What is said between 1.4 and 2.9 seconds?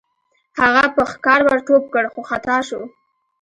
ور ټوپ کړ خو خطا شو.